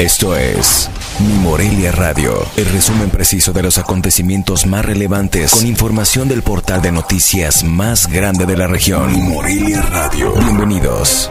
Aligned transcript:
Esto 0.00 0.34
es 0.34 0.88
Mi 1.18 1.34
Morelia 1.34 1.92
Radio, 1.92 2.32
el 2.56 2.64
resumen 2.64 3.10
preciso 3.10 3.52
de 3.52 3.62
los 3.62 3.76
acontecimientos 3.76 4.64
más 4.64 4.82
relevantes 4.82 5.50
con 5.50 5.66
información 5.66 6.26
del 6.26 6.42
portal 6.42 6.80
de 6.80 6.90
noticias 6.90 7.64
más 7.64 8.10
grande 8.10 8.46
de 8.46 8.56
la 8.56 8.66
región. 8.66 9.12
Mi 9.12 9.20
Morelia 9.20 9.82
Radio. 9.82 10.32
Bienvenidos. 10.32 11.30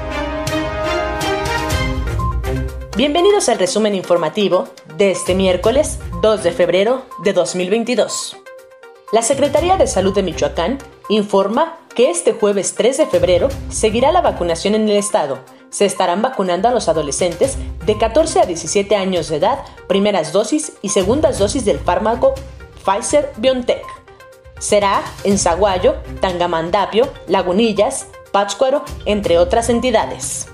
Bienvenidos 2.95 3.49
al 3.49 3.57
resumen 3.57 3.95
informativo 3.95 4.67
de 4.97 5.09
este 5.09 5.33
miércoles 5.33 5.97
2 6.21 6.43
de 6.43 6.51
febrero 6.51 7.07
de 7.23 7.33
2022. 7.33 8.37
La 9.11 9.23
Secretaría 9.23 9.77
de 9.77 9.87
Salud 9.87 10.13
de 10.13 10.21
Michoacán 10.21 10.77
informa 11.09 11.79
que 11.95 12.11
este 12.11 12.33
jueves 12.33 12.75
3 12.75 12.99
de 12.99 13.07
febrero 13.07 13.49
seguirá 13.71 14.11
la 14.11 14.21
vacunación 14.21 14.75
en 14.75 14.87
el 14.87 14.97
estado 14.97 15.39
se 15.69 15.85
estarán 15.85 16.21
vacunando 16.21 16.67
a 16.67 16.71
los 16.71 16.89
adolescentes 16.89 17.57
de 17.85 17.97
14 17.97 18.41
a 18.41 18.45
17 18.45 18.95
años 18.95 19.29
de 19.29 19.37
edad, 19.37 19.59
primeras 19.87 20.31
dosis 20.31 20.73
y 20.81 20.89
segundas 20.89 21.39
dosis 21.39 21.65
del 21.65 21.79
fármaco 21.79 22.33
Pfizer 22.83 23.31
BioNTech. 23.37 23.83
Será 24.59 25.01
en 25.23 25.37
Zaguayo, 25.37 25.95
Tangamandapio, 26.19 27.11
Lagunillas, 27.27 28.07
Pátzcuaro, 28.31 28.83
entre 29.05 29.37
otras 29.37 29.69
entidades. 29.69 30.47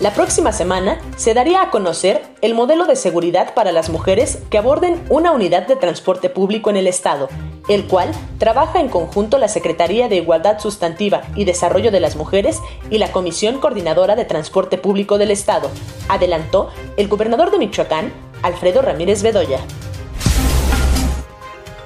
La 0.00 0.14
próxima 0.14 0.52
semana 0.52 1.00
se 1.16 1.34
daría 1.34 1.60
a 1.60 1.70
conocer 1.70 2.22
el 2.40 2.54
modelo 2.54 2.86
de 2.86 2.94
seguridad 2.94 3.52
para 3.54 3.72
las 3.72 3.90
mujeres 3.90 4.38
que 4.48 4.56
aborden 4.56 5.02
una 5.08 5.32
unidad 5.32 5.66
de 5.66 5.74
transporte 5.74 6.30
público 6.30 6.70
en 6.70 6.76
el 6.76 6.86
Estado, 6.86 7.28
el 7.68 7.86
cual 7.86 8.10
trabaja 8.38 8.80
en 8.80 8.88
conjunto 8.88 9.38
la 9.38 9.48
Secretaría 9.48 10.08
de 10.08 10.16
Igualdad 10.16 10.58
Sustantiva 10.58 11.22
y 11.36 11.44
Desarrollo 11.44 11.90
de 11.90 12.00
las 12.00 12.16
Mujeres 12.16 12.60
y 12.90 12.98
la 12.98 13.12
Comisión 13.12 13.60
Coordinadora 13.60 14.16
de 14.16 14.24
Transporte 14.24 14.78
Público 14.78 15.18
del 15.18 15.30
Estado, 15.30 15.70
adelantó 16.08 16.70
el 16.96 17.08
gobernador 17.08 17.50
de 17.50 17.58
Michoacán, 17.58 18.12
Alfredo 18.42 18.82
Ramírez 18.82 19.22
Bedoya. 19.22 19.60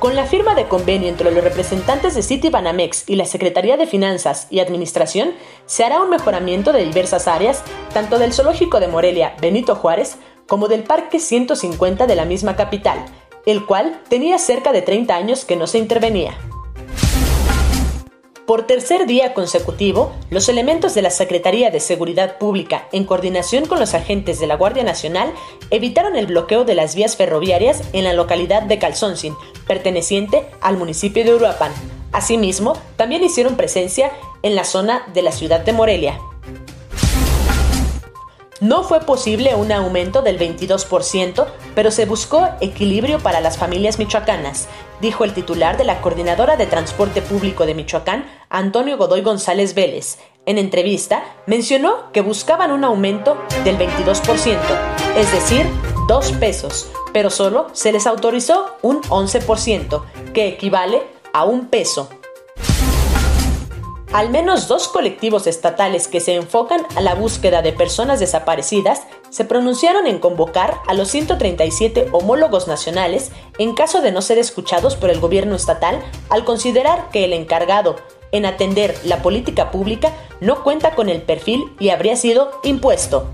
Con 0.02 0.16
la 0.16 0.26
firma 0.26 0.56
de 0.56 0.66
convenio 0.66 1.08
entre 1.08 1.30
los 1.30 1.44
representantes 1.44 2.16
de 2.16 2.22
City 2.22 2.48
Banamex 2.48 3.08
y 3.08 3.14
la 3.14 3.24
Secretaría 3.24 3.76
de 3.76 3.86
Finanzas 3.86 4.48
y 4.50 4.58
Administración, 4.58 5.32
se 5.66 5.84
hará 5.84 6.00
un 6.02 6.10
mejoramiento 6.10 6.72
de 6.72 6.84
diversas 6.84 7.28
áreas, 7.28 7.62
tanto 7.94 8.18
del 8.18 8.32
Zoológico 8.32 8.80
de 8.80 8.88
Morelia 8.88 9.36
Benito 9.40 9.76
Juárez 9.76 10.16
como 10.48 10.66
del 10.66 10.82
Parque 10.82 11.20
150 11.20 12.08
de 12.08 12.16
la 12.16 12.24
misma 12.24 12.56
capital, 12.56 13.04
el 13.46 13.66
cual 13.66 14.00
tenía 14.08 14.38
cerca 14.38 14.72
de 14.72 14.82
30 14.82 15.14
años 15.14 15.44
que 15.44 15.56
no 15.56 15.66
se 15.66 15.78
intervenía. 15.78 16.36
Por 18.46 18.66
tercer 18.66 19.06
día 19.06 19.34
consecutivo, 19.34 20.12
los 20.28 20.48
elementos 20.48 20.94
de 20.94 21.02
la 21.02 21.10
Secretaría 21.10 21.70
de 21.70 21.78
Seguridad 21.78 22.38
Pública, 22.38 22.88
en 22.92 23.04
coordinación 23.04 23.66
con 23.66 23.78
los 23.78 23.94
agentes 23.94 24.40
de 24.40 24.48
la 24.48 24.56
Guardia 24.56 24.82
Nacional, 24.82 25.32
evitaron 25.70 26.16
el 26.16 26.26
bloqueo 26.26 26.64
de 26.64 26.74
las 26.74 26.96
vías 26.96 27.16
ferroviarias 27.16 27.82
en 27.92 28.04
la 28.04 28.12
localidad 28.12 28.62
de 28.62 28.78
Calzoncin, 28.78 29.34
perteneciente 29.66 30.44
al 30.60 30.76
municipio 30.76 31.24
de 31.24 31.34
Uruapan. 31.34 31.72
Asimismo, 32.10 32.74
también 32.96 33.22
hicieron 33.22 33.56
presencia 33.56 34.10
en 34.42 34.56
la 34.56 34.64
zona 34.64 35.06
de 35.14 35.22
la 35.22 35.32
ciudad 35.32 35.60
de 35.60 35.72
Morelia. 35.72 36.18
No 38.62 38.84
fue 38.84 39.00
posible 39.00 39.56
un 39.56 39.72
aumento 39.72 40.22
del 40.22 40.38
22%, 40.38 41.46
pero 41.74 41.90
se 41.90 42.06
buscó 42.06 42.48
equilibrio 42.60 43.18
para 43.18 43.40
las 43.40 43.58
familias 43.58 43.98
michoacanas, 43.98 44.68
dijo 45.00 45.24
el 45.24 45.34
titular 45.34 45.76
de 45.76 45.82
la 45.82 46.00
Coordinadora 46.00 46.56
de 46.56 46.66
Transporte 46.66 47.22
Público 47.22 47.66
de 47.66 47.74
Michoacán, 47.74 48.24
Antonio 48.50 48.96
Godoy 48.96 49.22
González 49.22 49.74
Vélez. 49.74 50.18
En 50.46 50.58
entrevista, 50.58 51.24
mencionó 51.46 52.12
que 52.12 52.20
buscaban 52.20 52.70
un 52.70 52.84
aumento 52.84 53.36
del 53.64 53.76
22%, 53.76 54.56
es 55.16 55.32
decir, 55.32 55.66
dos 56.06 56.30
pesos, 56.30 56.88
pero 57.12 57.30
solo 57.30 57.66
se 57.72 57.90
les 57.90 58.06
autorizó 58.06 58.76
un 58.80 59.02
11%, 59.02 60.04
que 60.32 60.46
equivale 60.46 61.02
a 61.32 61.42
un 61.44 61.66
peso 61.66 62.08
al 64.12 64.30
menos 64.30 64.68
dos 64.68 64.88
colectivos 64.88 65.46
estatales 65.46 66.06
que 66.06 66.20
se 66.20 66.34
enfocan 66.34 66.82
a 66.96 67.00
la 67.00 67.14
búsqueda 67.14 67.62
de 67.62 67.72
personas 67.72 68.20
desaparecidas 68.20 69.02
se 69.30 69.44
pronunciaron 69.44 70.06
en 70.06 70.18
convocar 70.18 70.76
a 70.86 70.94
los 70.94 71.08
137 71.08 72.08
homólogos 72.12 72.68
nacionales 72.68 73.32
en 73.58 73.74
caso 73.74 74.02
de 74.02 74.12
no 74.12 74.20
ser 74.20 74.38
escuchados 74.38 74.96
por 74.96 75.10
el 75.10 75.20
gobierno 75.20 75.56
estatal 75.56 76.00
al 76.28 76.44
considerar 76.44 77.08
que 77.10 77.24
el 77.24 77.32
encargado 77.32 77.96
en 78.32 78.46
atender 78.46 78.98
la 79.04 79.22
política 79.22 79.70
pública 79.70 80.12
no 80.40 80.62
cuenta 80.62 80.94
con 80.94 81.08
el 81.08 81.22
perfil 81.22 81.64
y 81.78 81.90
habría 81.90 82.16
sido 82.16 82.50
impuesto. 82.64 83.28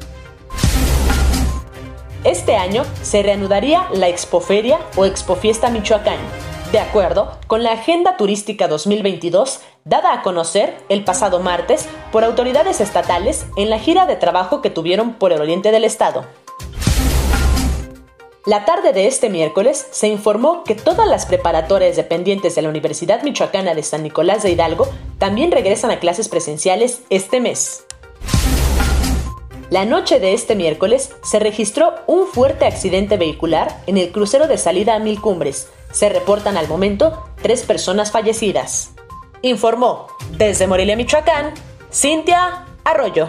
Este 2.24 2.56
año 2.56 2.84
se 3.02 3.22
reanudaría 3.22 3.86
la 3.92 4.08
Expoferia 4.08 4.80
o 4.96 5.04
Expofiesta 5.04 5.70
Michoacán, 5.70 6.18
de 6.72 6.80
acuerdo 6.80 7.38
con 7.46 7.62
la 7.62 7.72
Agenda 7.72 8.16
Turística 8.16 8.66
2022 8.66 9.60
dada 9.84 10.12
a 10.12 10.22
conocer 10.22 10.76
el 10.88 11.04
pasado 11.04 11.38
martes 11.38 11.88
por 12.10 12.24
autoridades 12.24 12.80
estatales 12.80 13.46
en 13.56 13.70
la 13.70 13.78
gira 13.78 14.04
de 14.06 14.16
trabajo 14.16 14.60
que 14.60 14.70
tuvieron 14.70 15.14
por 15.14 15.32
el 15.32 15.40
oriente 15.40 15.70
del 15.70 15.84
estado. 15.84 16.24
La 18.46 18.64
tarde 18.64 18.92
de 18.92 19.08
este 19.08 19.28
miércoles 19.28 19.88
se 19.90 20.06
informó 20.06 20.62
que 20.62 20.76
todas 20.76 21.08
las 21.08 21.26
preparatorias 21.26 21.96
dependientes 21.96 22.54
de 22.54 22.62
la 22.62 22.68
Universidad 22.68 23.24
Michoacana 23.24 23.74
de 23.74 23.82
San 23.82 24.04
Nicolás 24.04 24.44
de 24.44 24.52
Hidalgo 24.52 24.86
también 25.18 25.50
regresan 25.50 25.90
a 25.90 25.98
clases 25.98 26.28
presenciales 26.28 27.00
este 27.10 27.40
mes. 27.40 27.84
La 29.68 29.84
noche 29.84 30.20
de 30.20 30.32
este 30.32 30.54
miércoles 30.54 31.10
se 31.24 31.40
registró 31.40 31.92
un 32.06 32.28
fuerte 32.28 32.66
accidente 32.66 33.16
vehicular 33.16 33.82
en 33.88 33.98
el 33.98 34.12
crucero 34.12 34.46
de 34.46 34.58
salida 34.58 34.94
a 34.94 35.00
Mil 35.00 35.20
Cumbres. 35.20 35.68
Se 35.90 36.08
reportan 36.08 36.56
al 36.56 36.68
momento 36.68 37.24
tres 37.42 37.64
personas 37.64 38.12
fallecidas. 38.12 38.92
Informó 39.42 40.06
desde 40.38 40.68
Morelia, 40.68 40.94
Michoacán, 40.94 41.52
Cintia 41.92 42.64
Arroyo. 42.84 43.28